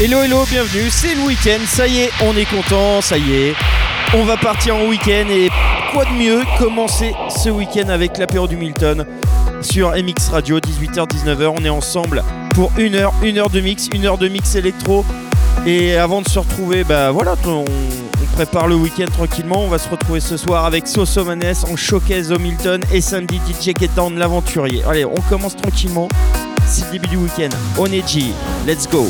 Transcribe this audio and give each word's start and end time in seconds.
Hello 0.00 0.22
hello, 0.22 0.44
bienvenue, 0.48 0.88
c'est 0.90 1.16
le 1.16 1.22
week-end, 1.22 1.58
ça 1.66 1.88
y 1.88 2.02
est, 2.02 2.10
on 2.22 2.36
est 2.36 2.44
content, 2.44 3.00
ça 3.00 3.18
y 3.18 3.34
est. 3.34 3.54
On 4.14 4.22
va 4.22 4.36
partir 4.36 4.76
en 4.76 4.86
week-end 4.86 5.26
et 5.28 5.50
quoi 5.90 6.04
de 6.04 6.12
mieux 6.12 6.42
commencer 6.56 7.12
ce 7.28 7.48
week-end 7.48 7.88
avec 7.88 8.16
l'apéro 8.16 8.46
du 8.46 8.56
Milton 8.56 9.04
sur 9.60 9.90
MX 9.90 10.28
Radio, 10.30 10.60
18h-19h, 10.60 11.52
on 11.58 11.64
est 11.64 11.68
ensemble 11.68 12.22
pour 12.54 12.70
une 12.78 12.94
heure, 12.94 13.12
une 13.24 13.38
heure 13.38 13.50
de 13.50 13.60
mix, 13.60 13.88
une 13.92 14.06
heure 14.06 14.18
de 14.18 14.28
mix 14.28 14.54
électro. 14.54 15.04
Et 15.66 15.96
avant 15.96 16.22
de 16.22 16.28
se 16.28 16.38
retrouver, 16.38 16.84
bah 16.84 17.10
voilà, 17.10 17.34
on, 17.44 17.64
prépare 18.34 18.68
le 18.68 18.76
week-end 18.76 19.06
tranquillement. 19.12 19.64
On 19.64 19.68
va 19.68 19.78
se 19.78 19.88
retrouver 19.88 20.20
ce 20.20 20.36
soir 20.36 20.64
avec 20.64 20.86
Soso 20.86 21.24
Manes 21.24 21.42
en 21.68 21.74
showcase 21.74 22.30
au 22.30 22.38
Milton 22.38 22.84
et 22.92 23.00
samedi 23.00 23.40
DJ 23.50 23.72
Ketan 23.72 24.10
l'aventurier. 24.10 24.84
Allez, 24.88 25.04
on 25.04 25.20
commence 25.28 25.56
tranquillement. 25.56 26.08
C'est 26.64 26.84
le 26.84 26.92
début 26.92 27.08
du 27.08 27.16
week-end. 27.16 27.48
On 27.78 27.86
est 27.86 28.06
G. 28.06 28.26
Let's 28.64 28.88
go. 28.88 29.08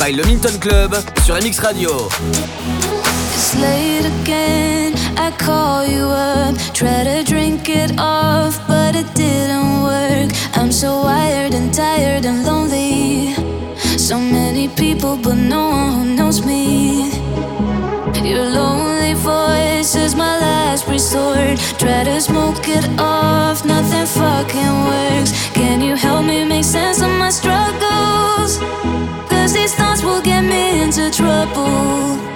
By 0.00 0.12
le 0.12 0.24
Minton 0.24 0.58
Club 0.60 0.96
sur 1.24 1.36
MX 1.36 1.60
Radio. 1.60 2.08
It's 3.32 3.54
late 3.54 4.04
again, 4.22 4.94
I 5.16 5.30
call 5.38 5.86
you 5.86 6.06
up, 6.06 6.56
try 6.74 7.04
to 7.04 7.22
drink 7.22 7.68
it 7.68 7.92
off, 7.96 8.58
but 8.66 8.96
it 8.96 9.06
didn't 9.14 9.84
work. 9.84 10.32
I'm 10.54 10.72
so 10.72 11.02
wired 11.02 11.54
and 11.54 11.72
tired 11.72 12.24
and 12.24 12.44
lonely. 12.44 13.34
So 13.96 14.18
many 14.18 14.66
people, 14.68 15.16
but 15.16 15.36
no 15.36 15.68
one 15.68 15.92
who 15.92 16.16
knows 16.16 16.44
me. 16.44 17.12
Your 18.24 18.50
lonely 18.50 19.14
voice 19.14 19.94
is 19.94 20.16
my 20.16 20.40
last 20.40 20.88
resort. 20.88 21.58
Try 21.78 22.02
to 22.02 22.20
smoke 22.20 22.68
it 22.68 22.88
off, 22.98 23.64
nothing 23.64 24.06
fucking 24.06 24.74
works. 24.88 25.32
Can 25.52 25.80
you 25.80 25.94
help 25.94 26.24
me 26.24 26.44
make 26.44 26.64
sense 26.64 27.00
of 27.00 27.10
my 27.10 27.30
struggles? 27.30 27.85
These 29.66 29.74
thoughts 29.74 30.04
will 30.04 30.22
get 30.22 30.42
me 30.42 30.80
into 30.80 31.10
trouble. 31.10 32.35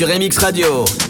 sur 0.00 0.08
MX 0.08 0.38
Radio. 0.38 1.09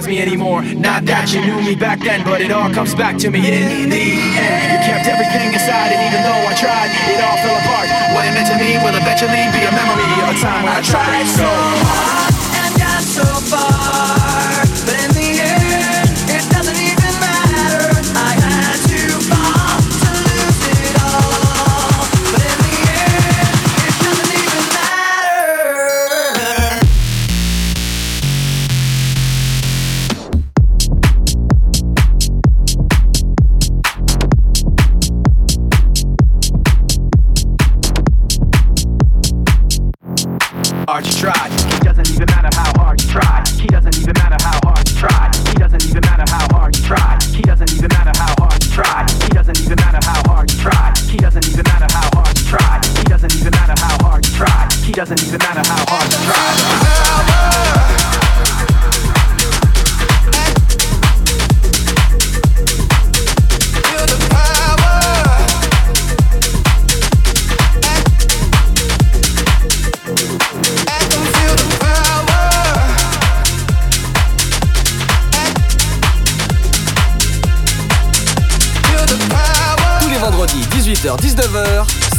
recognize 0.00 0.06
me 0.08 0.20
anymore. 0.20 0.62
Not 0.62 1.04
that 1.06 1.32
you 1.32 1.40
knew 1.40 1.60
me 1.62 1.74
back 1.74 2.00
then, 2.00 2.24
but 2.24 2.40
it 2.40 2.50
all 2.50 2.70
comes 2.72 2.94
back 2.94 3.18
to 3.18 3.30
me 3.30 3.38
in 3.38 3.90
the 3.90 3.96
end. 3.96 4.72
You 4.72 4.78
kept 4.86 5.06
everything. 5.06 5.39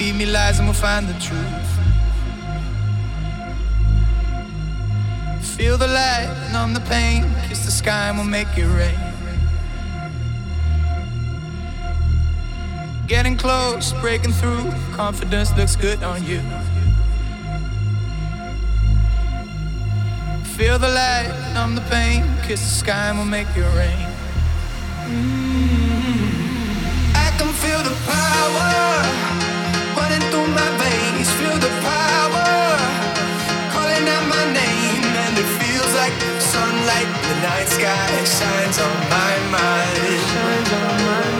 feed 0.00 0.14
me 0.14 0.24
lies 0.24 0.58
and 0.58 0.66
we'll 0.66 0.72
find 0.72 1.06
the 1.06 1.12
truth. 1.20 1.68
Feel 5.54 5.76
the 5.76 5.86
light, 5.86 6.34
numb 6.52 6.72
the 6.72 6.80
pain, 6.80 7.22
kiss 7.46 7.66
the 7.66 7.70
sky 7.70 8.08
and 8.08 8.16
we'll 8.16 8.26
make 8.26 8.48
it 8.56 8.64
rain. 8.80 8.98
Getting 13.06 13.36
close, 13.36 13.92
breaking 14.00 14.32
through, 14.32 14.72
confidence 14.92 15.54
looks 15.58 15.76
good 15.76 16.02
on 16.02 16.24
you. 16.24 16.40
Feel 20.56 20.78
the 20.78 20.88
light, 20.88 21.30
numb 21.52 21.74
the 21.74 21.84
pain, 21.90 22.24
kiss 22.46 22.62
the 22.62 22.74
sky 22.84 23.10
and 23.10 23.18
we'll 23.18 23.26
make 23.26 23.48
it 23.54 23.68
rain. 23.76 24.06
Mm-hmm. 25.12 26.32
I 27.24 27.28
can 27.36 27.52
feel 27.52 27.82
the 27.82 27.94
power. 28.06 29.19
Sunlight. 36.90 37.22
The 37.22 37.34
night 37.40 37.68
sky 37.68 38.24
shines 38.24 38.78
on 38.78 38.96
my 39.10 39.38
mind. 39.50 41.39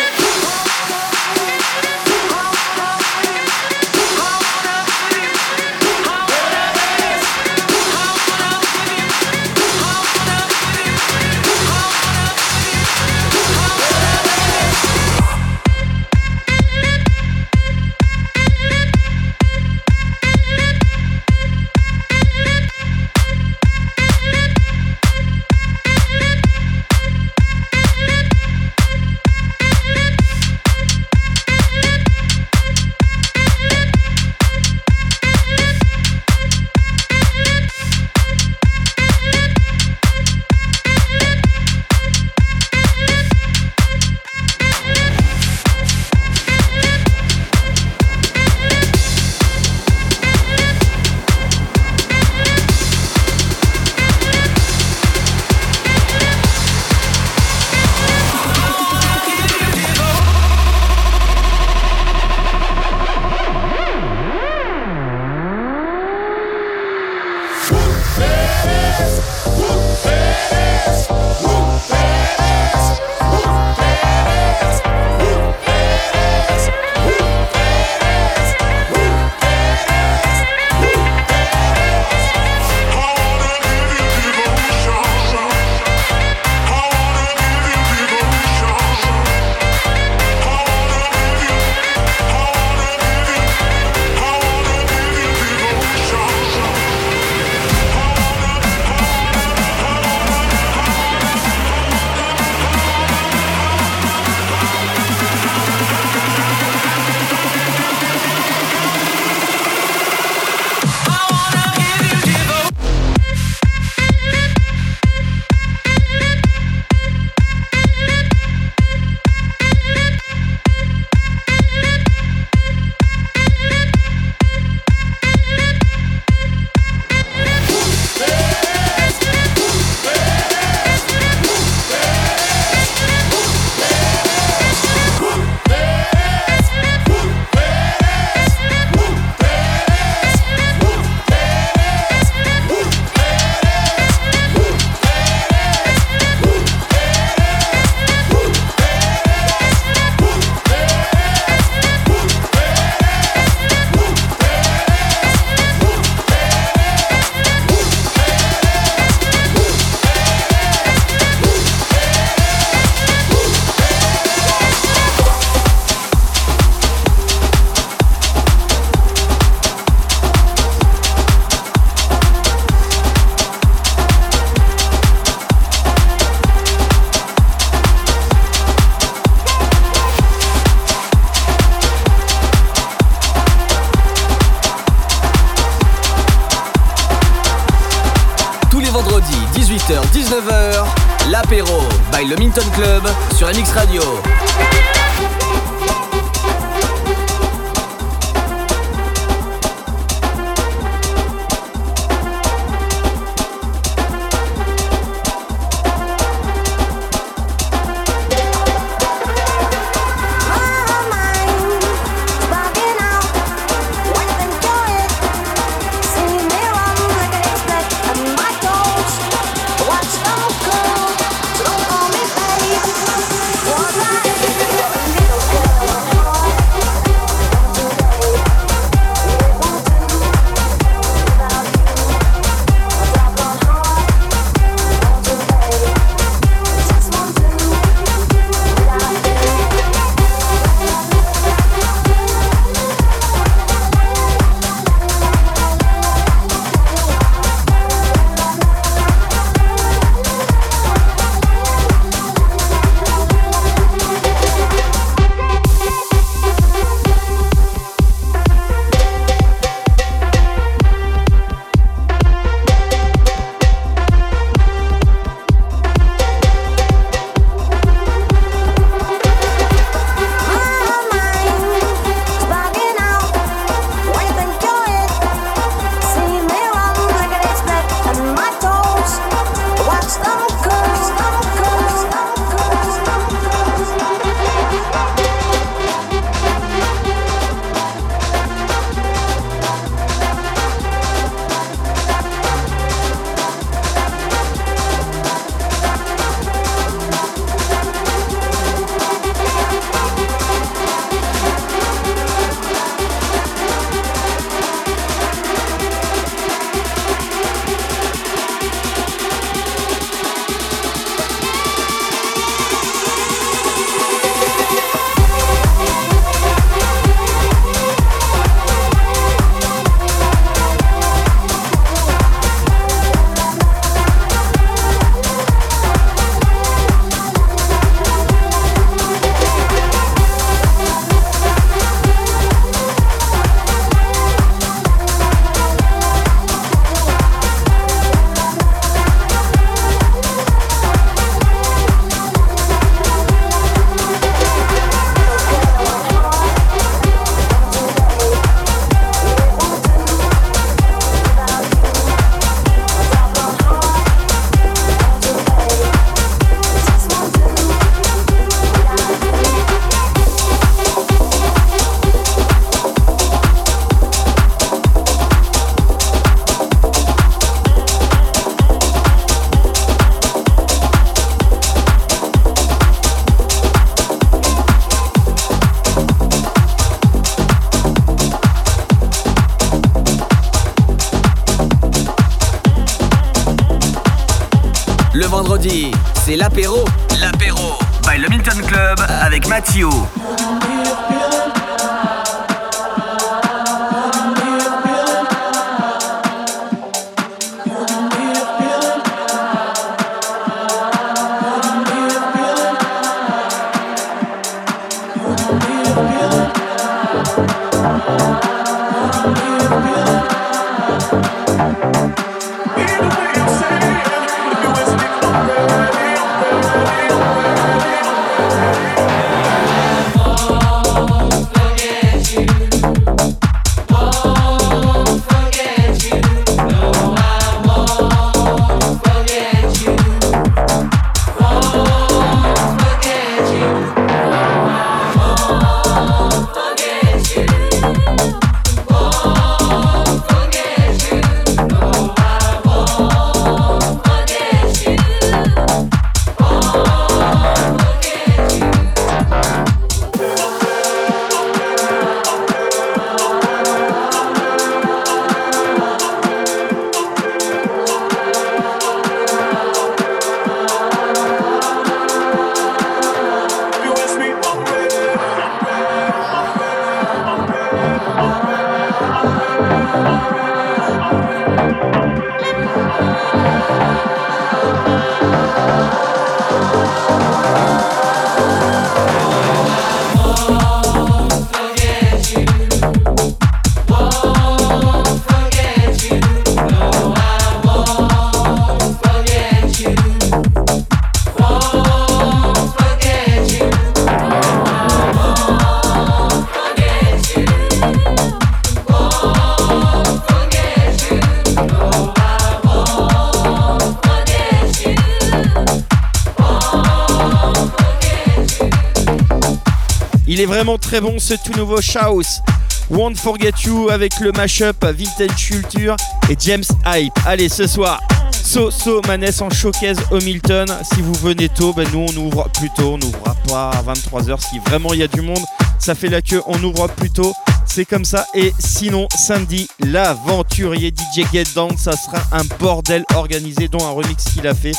vraiment 510.51 510.77
très 510.77 510.99
bon 510.99 511.17
ce 511.17 511.33
tout 511.33 511.57
nouveau 511.57 511.77
Chaos. 511.77 512.41
Won't 512.89 513.15
Forget 513.15 513.53
You 513.63 513.89
avec 513.89 514.19
le 514.19 514.33
mashup 514.33 514.83
Vintage 514.83 515.47
Culture 515.47 515.95
et 516.29 516.35
James 516.37 516.65
Hype. 516.85 517.13
Allez, 517.25 517.47
ce 517.47 517.65
soir, 517.67 518.01
So 518.33 518.69
So 518.69 519.01
Maness 519.07 519.41
en 519.41 519.49
showcase 519.49 519.99
au 520.11 520.19
Milton. 520.19 520.67
Si 520.93 521.01
vous 521.01 521.13
venez 521.13 521.47
tôt, 521.47 521.71
ben 521.71 521.87
nous 521.93 522.05
on 522.09 522.17
ouvre 522.17 522.49
plus 522.59 522.69
tôt. 522.71 522.95
On 522.95 522.97
n'ouvrira 522.97 523.33
pas 523.47 523.69
à 523.69 523.81
23h. 523.81 524.41
Si 524.49 524.59
vraiment 524.59 524.91
il 524.91 524.99
y 524.99 525.03
a 525.03 525.07
du 525.07 525.21
monde, 525.21 525.39
ça 525.79 525.95
fait 525.95 526.09
la 526.09 526.21
queue. 526.21 526.41
On 526.45 526.61
ouvre 526.61 526.89
plus 526.89 527.11
tôt. 527.11 527.33
C'est 527.65 527.85
comme 527.85 528.03
ça. 528.03 528.25
Et 528.33 528.51
sinon, 528.59 529.07
samedi, 529.15 529.69
l'aventurier 529.79 530.89
DJ 530.89 531.23
Get 531.31 531.45
Down, 531.55 531.77
ça 531.77 531.93
sera 531.93 532.17
un 532.33 532.43
bordel 532.59 533.05
organisé, 533.15 533.69
dont 533.69 533.85
un 533.85 533.91
remix 533.91 534.25
qu'il 534.25 534.45
a 534.45 534.53
fait. 534.53 534.73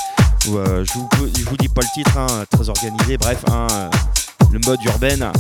Euh, 0.51 0.85
je, 0.85 0.93
vous, 0.93 1.09
vous 1.49 1.57
dis 1.57 1.69
pas 1.69 1.81
le 1.81 1.95
titre, 1.95 2.19
hein, 2.19 2.45
très 2.51 2.69
organisé. 2.69 3.17
Bref, 3.17 3.39
hein, 3.51 3.89
le 4.53 4.59
mode 4.67 4.85
urbaine. 4.85 5.33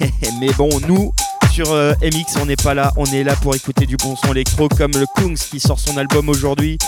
Mais 0.40 0.52
bon, 0.56 0.68
nous, 0.86 1.12
sur 1.50 1.72
euh, 1.72 1.94
MX, 2.02 2.40
on 2.40 2.46
n'est 2.46 2.56
pas 2.56 2.74
là. 2.74 2.92
On 2.96 3.06
est 3.06 3.24
là 3.24 3.34
pour 3.36 3.54
écouter 3.54 3.86
du 3.86 3.96
bon 3.96 4.14
son 4.16 4.32
électro, 4.32 4.68
comme 4.68 4.92
le 4.92 5.06
Kungs 5.16 5.34
qui 5.34 5.60
sort 5.60 5.78
son 5.78 5.96
album 5.96 6.28
aujourd'hui. 6.28 6.78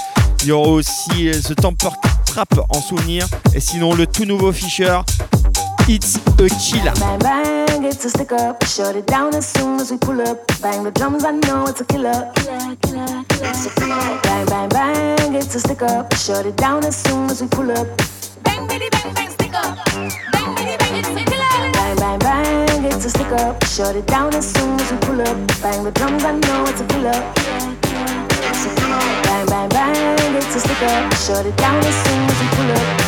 Il 0.43 0.49
y 0.49 0.53
aura 0.53 0.69
aussi 0.69 1.29
euh, 1.29 1.33
The 1.33 1.55
Temper 1.55 1.91
Trap 2.27 2.61
en 2.69 2.81
souvenir. 2.81 3.27
Et 3.55 3.61
sinon, 3.61 3.95
le 3.95 4.07
tout 4.07 4.25
nouveau 4.25 4.53
Fisher, 4.53 5.01
It's 5.89 6.17
a 6.17 6.49
Killer. 6.49 6.93
It's 7.89 8.05
a 8.05 8.11
stick 8.11 8.33
up. 8.33 8.63
Shut 8.67 8.95
it 8.95 9.07
down 9.07 9.35
as 9.35 9.49
soon 9.49 9.81
as 9.81 9.91
we 9.91 9.97
pull 9.97 10.21
up. 10.21 10.47
Bang 10.61 10.85
the 10.85 10.91
drums, 10.91 11.25
I 11.25 11.31
know 11.31 11.67
it's 11.67 11.81
a 11.81 11.85
killer. 11.87 12.31
Killer, 12.37 12.77
killer, 12.83 13.25
killer. 13.25 14.21
Bang 14.23 14.47
bang 14.47 14.69
bang, 14.69 15.35
it's 15.35 15.55
a 15.55 15.61
stick 15.61 15.81
up. 15.81 16.15
Shut 16.15 16.45
it 16.45 16.57
down 16.57 16.85
as 16.85 16.95
soon 16.95 17.31
as 17.31 17.41
we 17.41 17.49
pull 17.49 17.71
up. 17.71 17.87
Bang, 18.43 18.67
bitty, 18.69 18.91
bang, 18.91 19.15
bang, 19.15 19.31
stick 19.31 19.55
up. 19.55 19.79
Bang, 19.95 20.55
bitty, 20.57 20.77
bang, 20.77 20.97
it's 20.97 21.09
a 21.09 21.25
killer. 21.25 21.48
Bang 22.19 22.67
bang 22.67 22.85
it's 22.85 23.05
a 23.05 23.11
stick 23.11 23.33
up. 23.33 23.65
Shut 23.65 23.97
it 23.97 24.07
down 24.07 24.35
as 24.35 24.51
soon 24.53 24.79
as 24.81 24.93
we 24.93 24.99
pull 24.99 25.21
up. 25.21 25.37
Bang 25.63 25.85
the 25.85 25.91
drums, 25.91 26.25
I 26.25 26.33
know 26.33 26.65
it's 26.67 26.81
a 26.81 26.87
killer. 26.87 27.13
Bang 29.25 29.47
bang 29.47 29.69
bang, 29.69 30.35
it's 30.37 30.57
a 30.57 30.61
stick 30.61 30.83
up. 30.83 31.15
Shut 31.15 31.47
it 31.47 31.57
down 31.57 31.79
as 31.85 31.95
soon 32.05 32.23
as 32.31 32.41
we 32.41 32.49
pull 32.57 32.71
up. 32.73 33.08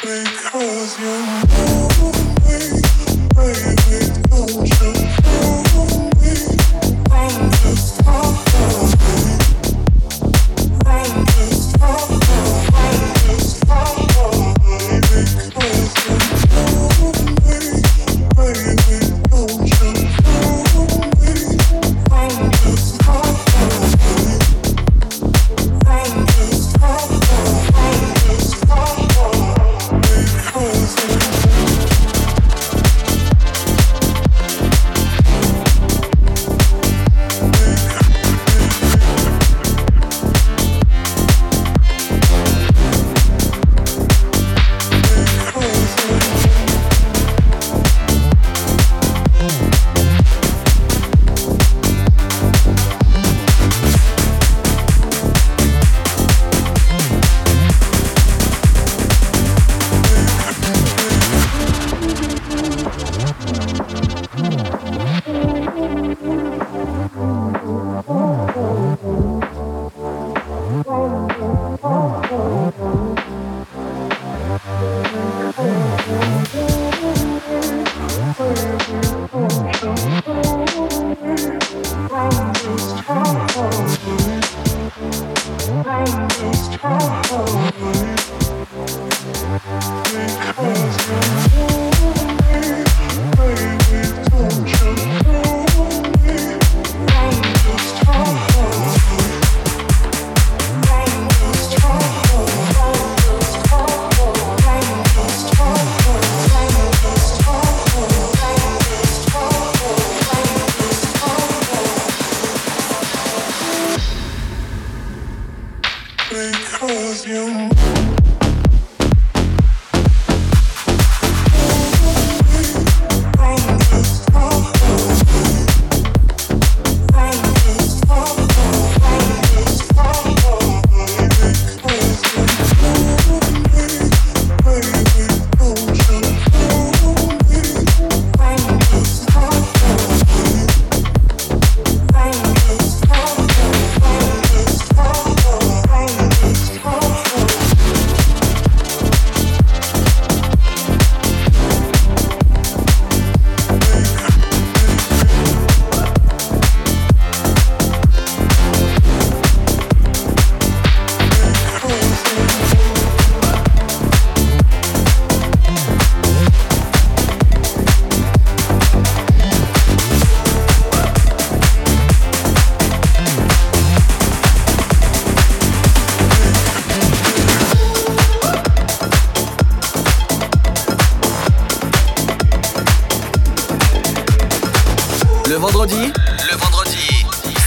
Because 0.00 0.98
you're 0.98 1.27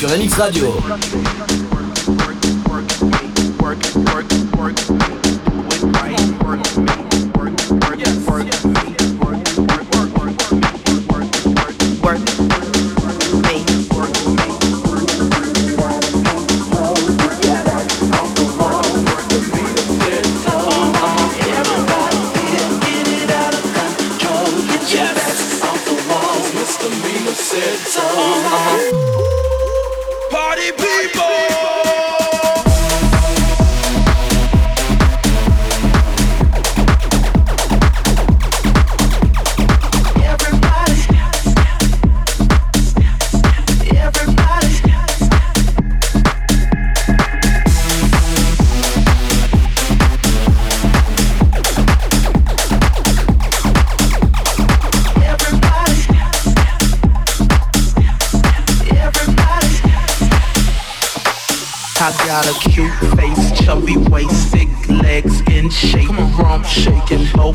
Sur 0.00 0.08
MX 0.08 0.34
Radio. 0.38 1.29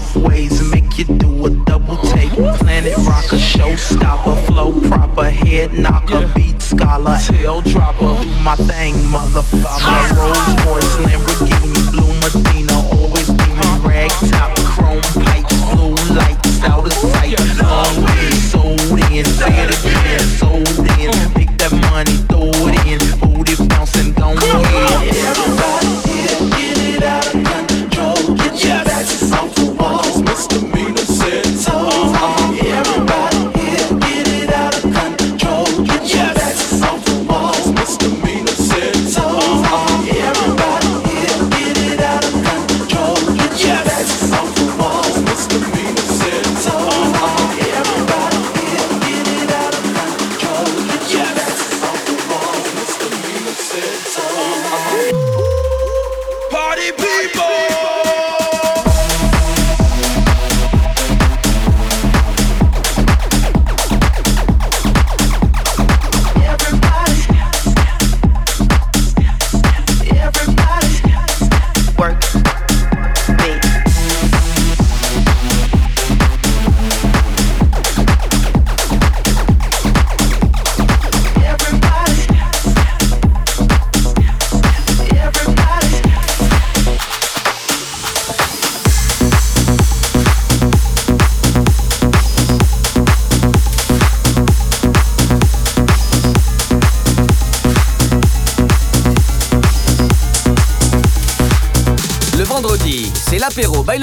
both 0.06 0.24
ways 0.24 0.62
make 0.72 0.98
you 0.98 1.06
do 1.06 1.46
a 1.46 1.50
double 1.50 1.98
take. 1.98 2.32
Planet 2.32 2.98
rocker, 2.98 3.38
showstopper, 3.38 4.46
flow 4.46 4.80
proper, 4.90 5.30
head 5.30 5.74
knocker, 5.74 6.32
beat 6.36 6.62
scholar, 6.62 7.18
tail 7.20 7.62
dropper. 7.62 8.22
Do 8.24 8.30
my 8.44 8.56
thing, 8.56 8.94
motherfucker. 8.96 10.55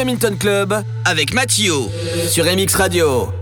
Minton 0.04 0.36
Club 0.38 0.74
avec 1.04 1.32
Mathieu 1.34 1.74
sur 2.28 2.44
MX 2.44 2.74
Radio. 2.74 3.41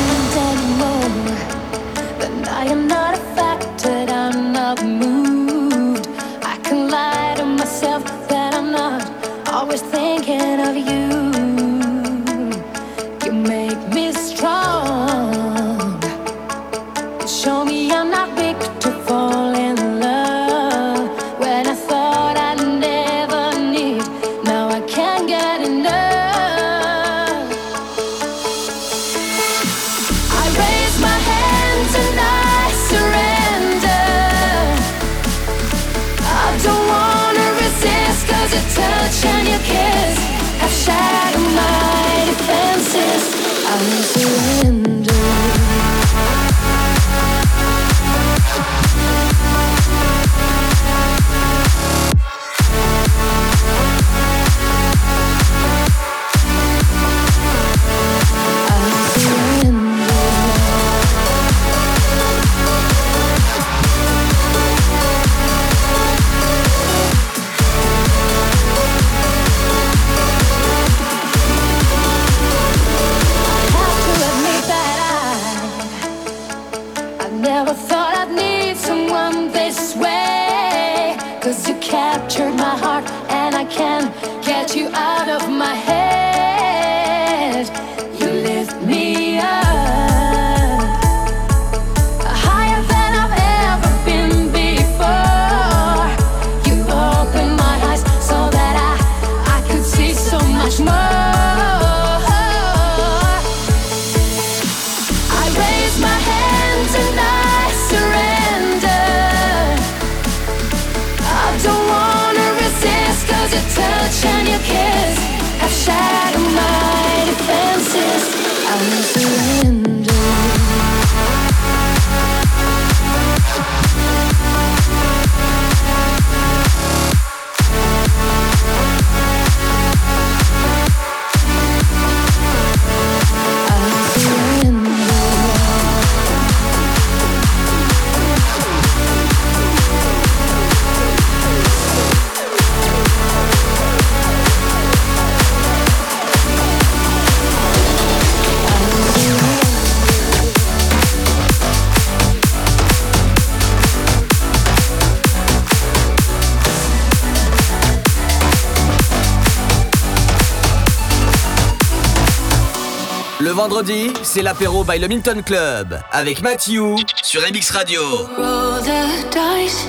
vendredi, 163.61 164.11
c'est 164.23 164.41
l'apéro 164.41 164.83
by 164.83 164.97
le 164.97 165.07
Milton 165.07 165.43
Club 165.43 165.99
avec 166.11 166.41
Matthew 166.41 166.95
sur 167.21 167.41
MX 167.43 167.69
Radio. 167.69 168.01
Roll 168.35 168.81
the 168.81 169.29
dice, 169.29 169.85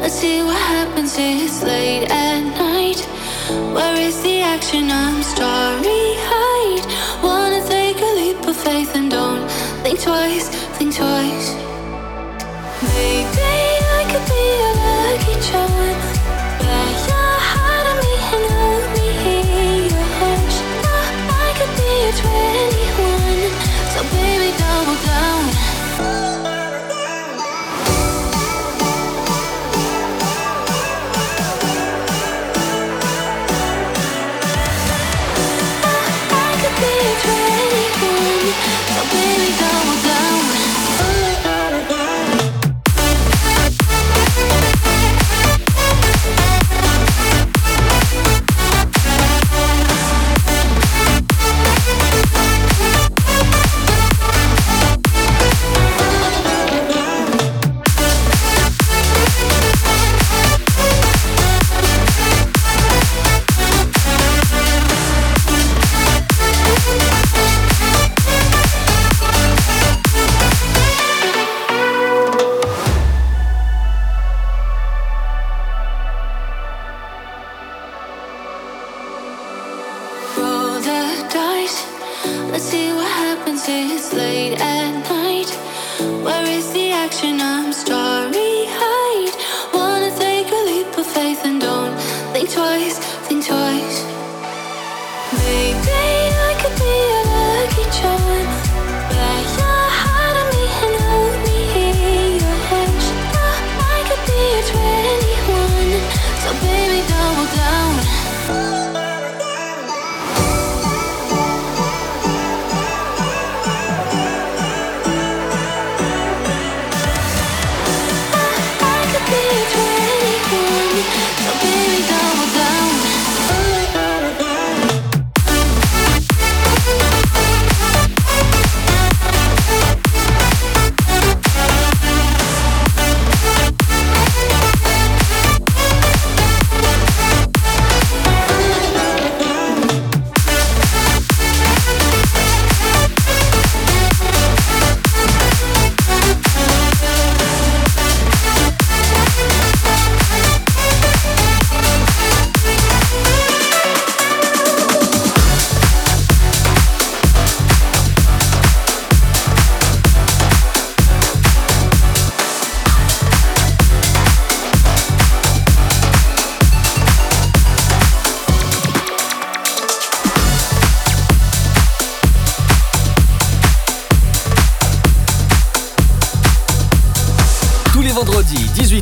let's 0.00 0.14
see 0.14 0.40
what 0.42 0.54
happens. 0.54 1.18
It's 1.18 1.60
late 1.64 2.08
at 2.08 2.40
night. 2.56 3.04
Where 3.74 4.00
is 4.00 4.22
the 4.22 4.42
action? 4.42 4.92
I'm 4.92 5.24
starry 5.24 6.18
eyed. 6.30 6.86
Wanna 7.20 7.60
take 7.66 8.00
a 8.00 8.14
leap 8.14 8.46
of 8.46 8.56
faith 8.56 8.94
and 8.94 9.10
don't 9.10 9.44
think 9.82 10.00
twice, 10.00 10.48
think 10.78 10.94
twice. 10.94 11.59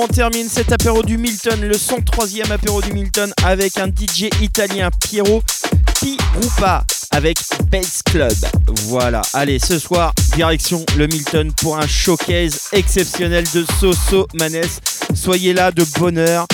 On 0.00 0.06
termine 0.06 0.48
cet 0.48 0.70
apéro 0.70 1.02
du 1.02 1.18
Milton, 1.18 1.60
le 1.60 1.74
103e 1.74 2.52
apéro 2.52 2.80
du 2.80 2.92
Milton 2.92 3.32
avec 3.44 3.78
un 3.78 3.88
DJ 3.88 4.28
italien 4.40 4.90
Piero 5.00 5.42
Pirupa 6.00 6.84
avec 7.10 7.38
Bass 7.70 8.02
Club. 8.04 8.34
Voilà, 8.84 9.22
allez 9.32 9.58
ce 9.58 9.78
soir 9.78 10.12
direction 10.34 10.84
le 10.96 11.08
Milton 11.08 11.52
pour 11.60 11.78
un 11.78 11.86
showcase 11.86 12.68
exceptionnel 12.72 13.44
de 13.52 13.64
Soso 13.80 14.28
Manes. 14.34 14.62
Soyez 15.14 15.52
là 15.52 15.72
de 15.72 15.84
bonne 15.98 16.18
heure. 16.18 16.46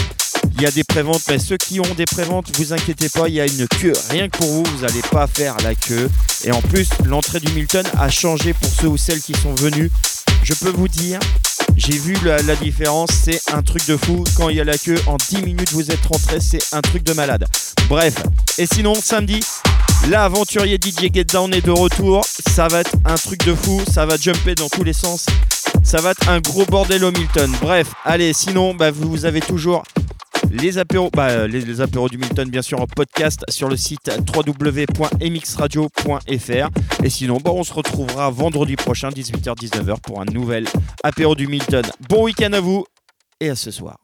Il 0.57 0.63
y 0.63 0.67
a 0.67 0.71
des 0.71 0.85
préventes, 0.85 1.23
mais 1.29 1.39
ceux 1.39 1.57
qui 1.57 1.81
ont 1.81 1.95
des 1.97 2.07
préventes, 2.07 2.57
vous 2.57 2.73
inquiétez 2.73 3.09
pas, 3.09 3.29
il 3.29 3.35
y 3.35 3.41
a 3.41 3.47
une 3.47 3.67
queue. 3.69 3.93
Rien 4.11 4.29
que 4.29 4.39
pour 4.39 4.49
vous, 4.49 4.63
vous 4.65 4.87
n'allez 4.87 5.03
pas 5.11 5.27
faire 5.27 5.57
la 5.65 5.75
queue. 5.75 6.09
Et 6.45 6.53
en 6.53 6.63
plus, 6.63 6.89
l'entrée 7.05 7.41
du 7.41 7.53
Milton 7.53 7.85
a 7.99 8.09
changé 8.09 8.55
pour 8.55 8.71
ceux 8.71 8.89
ou 8.89 8.97
celles 8.97 9.21
qui 9.21 9.35
sont 9.35 9.55
venus. 9.55 9.91
Je 10.45 10.55
peux 10.55 10.71
vous 10.71 10.89
dire, 10.89 11.19
j'ai 11.77 11.99
vu 11.99 12.17
la, 12.25 12.57
différence, 12.57 13.11
c'est 13.11 13.41
un 13.53 13.63
truc 13.63 13.87
de 13.87 13.97
fou. 13.97 14.25
Quand 14.37 14.49
il 14.49 14.57
y 14.57 14.61
a 14.61 14.65
la 14.65 14.79
queue, 14.79 14.97
en 15.07 15.17
10 15.17 15.43
minutes 15.43 15.73
vous 15.73 15.91
êtes 15.91 16.05
rentré, 16.07 16.41
c'est 16.41 16.63
un 16.73 16.81
truc 16.81 17.03
de 17.03 17.13
malade. 17.13 17.45
Bref, 17.89 18.15
et 18.59 18.67
sinon, 18.67 18.95
samedi, 18.95 19.41
l'aventurier 20.09 20.79
DJ 20.83 21.13
Get 21.13 21.25
Down 21.25 21.53
est 21.53 21.65
de 21.65 21.71
retour. 21.71 22.25
Ça 22.49 22.69
va 22.69 22.81
être 22.81 22.93
un 23.05 23.17
truc 23.17 23.45
de 23.45 23.55
fou, 23.55 23.83
ça 23.93 24.07
va 24.07 24.17
jumper 24.17 24.55
dans 24.55 24.69
tous 24.69 24.85
les 24.85 24.93
sens. 24.93 25.27
Ça 25.83 26.01
va 26.01 26.13
être 26.13 26.29
un 26.29 26.41
gros 26.41 26.65
bordel 26.65 27.05
au 27.05 27.11
Milton. 27.11 27.53
Bref, 27.61 27.89
allez, 28.05 28.33
sinon, 28.33 28.75
bah, 28.75 28.91
vous 28.91 29.25
avez 29.25 29.41
toujours 29.41 29.83
les 30.51 30.79
apéros, 30.79 31.11
bah, 31.13 31.29
euh, 31.31 31.47
les 31.47 31.81
apéros 31.81 32.09
du 32.09 32.19
Milton, 32.19 32.49
bien 32.49 32.63
sûr, 32.63 32.81
en 32.81 32.87
podcast 32.87 33.45
sur 33.49 33.69
le 33.69 33.77
site 33.77 34.11
www.mxradio.fr. 34.35 37.05
Et 37.05 37.11
sinon, 37.11 37.39
bah, 37.43 37.51
on 37.53 37.65
se 37.65 37.73
retrouvera 37.73 38.31
vendredi 38.31 38.77
prochain, 38.77 39.11
18h-19h, 39.11 40.01
pour 40.01 40.21
un 40.21 40.27
nouvel 40.27 40.67
apéro 41.03 41.35
du 41.35 41.47
Milton. 41.47 41.85
Bon 42.09 42.25
week-end 42.25 42.53
à 42.53 42.61
vous 42.61 42.85
et 43.41 43.51
à 43.51 43.57
ce 43.57 43.71
soir. 43.71 44.04